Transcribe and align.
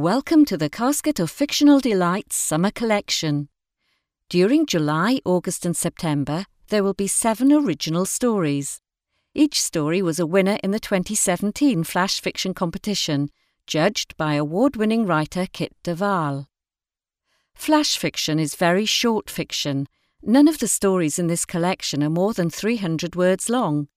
Welcome 0.00 0.46
to 0.46 0.56
the 0.56 0.70
Casket 0.70 1.20
of 1.20 1.30
Fictional 1.30 1.78
Delights 1.78 2.34
Summer 2.34 2.70
Collection. 2.70 3.50
During 4.30 4.64
July, 4.64 5.20
August, 5.26 5.66
and 5.66 5.76
September, 5.76 6.46
there 6.68 6.82
will 6.82 6.94
be 6.94 7.06
seven 7.06 7.52
original 7.52 8.06
stories. 8.06 8.80
Each 9.34 9.60
story 9.60 10.00
was 10.00 10.18
a 10.18 10.24
winner 10.24 10.58
in 10.64 10.70
the 10.70 10.80
2017 10.80 11.84
Flash 11.84 12.18
Fiction 12.18 12.54
competition, 12.54 13.28
judged 13.66 14.16
by 14.16 14.36
award 14.36 14.74
winning 14.74 15.04
writer 15.04 15.46
Kit 15.52 15.76
de 15.82 15.94
Waal. 15.94 16.46
Flash 17.54 17.98
fiction 17.98 18.38
is 18.38 18.54
very 18.54 18.86
short 18.86 19.28
fiction. 19.28 19.86
None 20.22 20.48
of 20.48 20.60
the 20.60 20.68
stories 20.68 21.18
in 21.18 21.26
this 21.26 21.44
collection 21.44 22.02
are 22.02 22.08
more 22.08 22.32
than 22.32 22.48
300 22.48 23.16
words 23.16 23.50
long. 23.50 23.88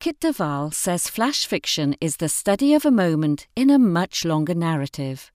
Kit 0.00 0.20
de 0.20 0.32
Waal 0.38 0.70
says 0.70 1.08
flash 1.08 1.44
fiction 1.44 1.96
is 2.00 2.18
the 2.18 2.28
study 2.28 2.72
of 2.72 2.86
a 2.86 2.90
moment 2.90 3.48
in 3.56 3.68
a 3.68 3.80
much 3.80 4.24
longer 4.24 4.54
narrative. 4.54 5.32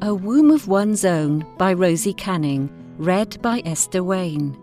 A 0.00 0.14
Womb 0.14 0.52
of 0.52 0.68
One's 0.68 1.04
Own 1.04 1.44
by 1.58 1.72
Rosie 1.72 2.14
Canning, 2.14 2.70
read 2.98 3.42
by 3.42 3.62
Esther 3.64 4.04
Wayne. 4.04 4.56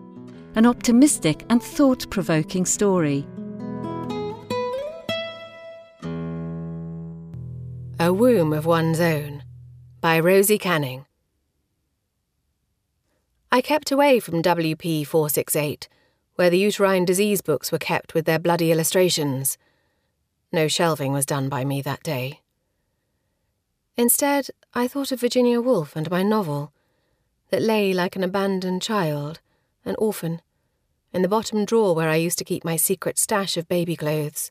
An 0.54 0.64
optimistic 0.64 1.44
and 1.50 1.62
thought 1.62 2.08
provoking 2.08 2.64
story. 2.64 3.26
A 7.98 8.10
Womb 8.14 8.54
of 8.54 8.64
One's 8.64 8.98
Own 8.98 9.42
by 10.00 10.18
Rosie 10.18 10.56
Canning. 10.56 11.04
I 13.52 13.60
kept 13.60 13.92
away 13.92 14.20
from 14.20 14.40
WP 14.42 15.06
468 15.06 15.86
where 16.36 16.50
the 16.50 16.58
uterine 16.58 17.04
disease 17.04 17.42
books 17.42 17.70
were 17.70 17.78
kept 17.78 18.14
with 18.14 18.24
their 18.24 18.38
bloody 18.38 18.72
illustrations. 18.72 19.58
No 20.52 20.68
shelving 20.68 21.12
was 21.12 21.26
done 21.26 21.48
by 21.48 21.64
me 21.64 21.82
that 21.82 22.02
day. 22.02 22.40
Instead, 23.96 24.48
I 24.72 24.88
thought 24.88 25.12
of 25.12 25.20
Virginia 25.20 25.60
Woolf 25.60 25.94
and 25.94 26.10
my 26.10 26.22
novel, 26.22 26.72
that 27.50 27.62
lay 27.62 27.92
like 27.92 28.16
an 28.16 28.24
abandoned 28.24 28.82
child, 28.82 29.40
an 29.84 29.94
orphan, 29.98 30.40
in 31.12 31.22
the 31.22 31.28
bottom 31.28 31.64
drawer 31.64 31.94
where 31.94 32.08
I 32.08 32.16
used 32.16 32.38
to 32.38 32.44
keep 32.44 32.64
my 32.64 32.76
secret 32.76 33.18
stash 33.18 33.56
of 33.56 33.68
baby 33.68 33.96
clothes. 33.96 34.50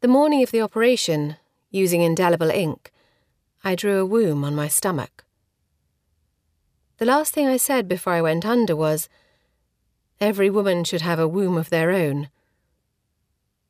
The 0.00 0.08
morning 0.08 0.42
of 0.42 0.50
the 0.50 0.62
operation, 0.62 1.36
using 1.70 2.00
indelible 2.00 2.50
ink, 2.50 2.90
I 3.62 3.74
drew 3.74 4.00
a 4.00 4.06
womb 4.06 4.44
on 4.44 4.54
my 4.54 4.68
stomach. 4.68 5.24
The 6.96 7.04
last 7.04 7.34
thing 7.34 7.46
I 7.46 7.58
said 7.58 7.86
before 7.88 8.14
I 8.14 8.22
went 8.22 8.46
under 8.46 8.74
was, 8.74 9.08
Every 10.20 10.50
woman 10.50 10.84
should 10.84 11.00
have 11.00 11.18
a 11.18 11.28
womb 11.28 11.56
of 11.56 11.70
their 11.70 11.90
own. 11.90 12.28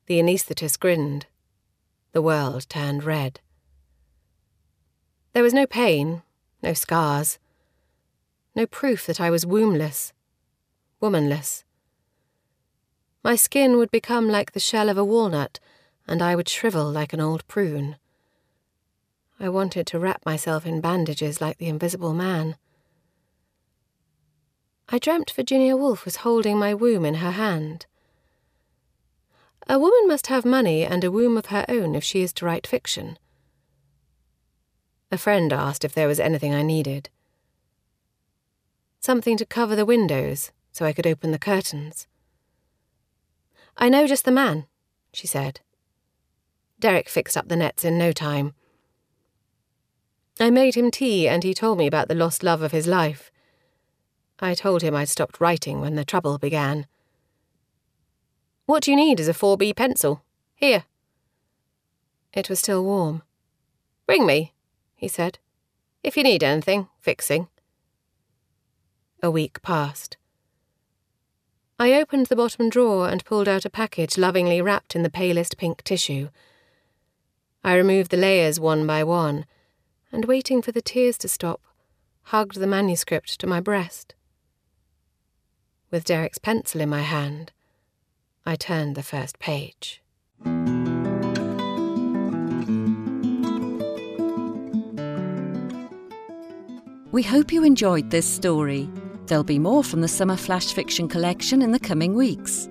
The 0.06 0.18
anaesthetist 0.18 0.80
grinned. 0.80 1.26
The 2.12 2.22
world 2.22 2.68
turned 2.68 3.04
red. 3.04 3.38
There 5.32 5.44
was 5.44 5.54
no 5.54 5.64
pain, 5.64 6.22
no 6.60 6.72
scars, 6.72 7.38
no 8.56 8.66
proof 8.66 9.06
that 9.06 9.20
I 9.20 9.30
was 9.30 9.46
wombless, 9.46 10.12
womanless. 11.00 11.62
My 13.22 13.36
skin 13.36 13.76
would 13.76 13.92
become 13.92 14.28
like 14.28 14.50
the 14.50 14.58
shell 14.58 14.88
of 14.88 14.98
a 14.98 15.04
walnut, 15.04 15.60
and 16.08 16.20
I 16.20 16.34
would 16.34 16.48
shrivel 16.48 16.90
like 16.90 17.12
an 17.12 17.20
old 17.20 17.46
prune. 17.46 17.96
I 19.38 19.48
wanted 19.48 19.86
to 19.86 20.00
wrap 20.00 20.26
myself 20.26 20.66
in 20.66 20.80
bandages 20.80 21.40
like 21.40 21.58
the 21.58 21.68
invisible 21.68 22.12
man. 22.12 22.56
I 24.92 24.98
dreamt 24.98 25.30
Virginia 25.30 25.77
Woolf 25.77 26.05
was 26.05 26.16
holding 26.16 26.58
my 26.58 26.74
womb 26.74 27.05
in 27.05 27.14
her 27.14 27.30
hand. 27.30 27.86
A 29.69 29.78
woman 29.78 30.08
must 30.08 30.27
have 30.27 30.44
money 30.44 30.84
and 30.84 31.05
a 31.05 31.12
womb 31.12 31.36
of 31.36 31.47
her 31.47 31.64
own 31.69 31.94
if 31.94 32.02
she 32.02 32.22
is 32.22 32.32
to 32.34 32.44
write 32.44 32.66
fiction. 32.66 33.16
A 35.12 35.19
friend 35.19 35.52
asked 35.52 35.84
if 35.84 35.94
there 35.94 36.08
was 36.08 36.19
anything 36.19 36.55
I 36.55 36.62
needed. 36.62 37.08
Something 38.98 39.36
to 39.36 39.47
cover 39.47 39.77
the 39.77 39.86
windows 39.86 40.50
so 40.72 40.84
I 40.84 40.93
could 40.93 41.06
open 41.06 41.31
the 41.31 41.38
curtains. 41.38 42.09
I 43.76 43.88
know 43.88 44.09
just 44.09 44.25
the 44.25 44.32
man, 44.32 44.66
she 45.12 45.28
said. 45.28 45.60
Derek 46.81 47.09
fixed 47.09 47.37
up 47.37 47.48
the 47.48 47.56
nets 47.56 47.84
in 47.84 47.97
no 47.97 48.10
time. 48.10 48.54
I 50.41 50.50
made 50.50 50.75
him 50.75 50.91
tea 50.91 51.28
and 51.28 51.44
he 51.44 51.54
told 51.54 51.78
me 51.78 51.87
about 51.87 52.09
the 52.09 52.14
lost 52.16 52.43
love 52.43 52.62
of 52.62 52.72
his 52.72 52.88
life. 52.88 53.29
I 54.40 54.54
told 54.54 54.82
him 54.82 54.94
I'd 54.94 55.08
stopped 55.08 55.40
writing 55.40 55.80
when 55.80 55.96
the 55.96 56.04
trouble 56.04 56.38
began. 56.38 56.86
What 58.66 58.86
you 58.86 58.96
need 58.96 59.20
is 59.20 59.28
a 59.28 59.34
4B 59.34 59.76
pencil. 59.76 60.22
Here. 60.54 60.84
It 62.32 62.48
was 62.48 62.60
still 62.60 62.84
warm. 62.84 63.22
Ring 64.08 64.26
me, 64.26 64.54
he 64.94 65.08
said, 65.08 65.38
if 66.02 66.16
you 66.16 66.22
need 66.22 66.42
anything 66.42 66.88
fixing. 67.00 67.48
A 69.22 69.30
week 69.30 69.60
passed. 69.62 70.16
I 71.78 71.94
opened 71.94 72.26
the 72.26 72.36
bottom 72.36 72.68
drawer 72.68 73.08
and 73.08 73.24
pulled 73.24 73.48
out 73.48 73.64
a 73.64 73.70
package 73.70 74.16
lovingly 74.16 74.62
wrapped 74.62 74.94
in 74.94 75.02
the 75.02 75.10
palest 75.10 75.56
pink 75.56 75.82
tissue. 75.82 76.28
I 77.62 77.74
removed 77.74 78.10
the 78.10 78.16
layers 78.16 78.58
one 78.58 78.86
by 78.86 79.04
one, 79.04 79.46
and 80.10 80.24
waiting 80.24 80.62
for 80.62 80.72
the 80.72 80.82
tears 80.82 81.18
to 81.18 81.28
stop, 81.28 81.60
hugged 82.24 82.56
the 82.56 82.66
manuscript 82.66 83.38
to 83.40 83.46
my 83.46 83.60
breast. 83.60 84.14
With 85.90 86.04
Derek's 86.04 86.38
pencil 86.38 86.80
in 86.80 86.88
my 86.88 87.02
hand, 87.02 87.50
I 88.46 88.54
turned 88.54 88.94
the 88.94 89.02
first 89.02 89.40
page. 89.40 90.00
We 97.10 97.24
hope 97.24 97.52
you 97.52 97.64
enjoyed 97.64 98.10
this 98.10 98.24
story. 98.24 98.88
There'll 99.26 99.42
be 99.42 99.58
more 99.58 99.82
from 99.82 100.00
the 100.00 100.06
Summer 100.06 100.36
Flash 100.36 100.72
Fiction 100.72 101.08
collection 101.08 101.60
in 101.60 101.72
the 101.72 101.80
coming 101.80 102.14
weeks. 102.14 102.68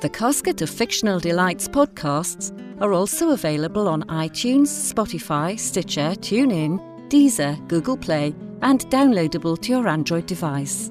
The 0.00 0.08
Casket 0.08 0.62
of 0.62 0.70
Fictional 0.70 1.20
Delights 1.20 1.68
podcasts 1.68 2.50
are 2.80 2.94
also 2.94 3.32
available 3.32 3.88
on 3.88 4.04
iTunes, 4.04 4.68
Spotify, 4.68 5.58
Stitcher, 5.60 6.14
TuneIn, 6.16 6.80
Deezer, 7.10 7.68
Google 7.68 7.98
Play, 7.98 8.34
and 8.62 8.88
downloadable 8.88 9.60
to 9.60 9.70
your 9.70 9.86
Android 9.86 10.24
device. 10.24 10.90